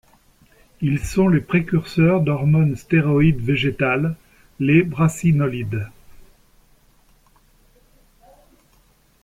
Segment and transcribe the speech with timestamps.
[0.81, 4.15] Ils sont les précurseurs d'hormones stéroïdes végétales,
[4.59, 5.89] les brassinolides.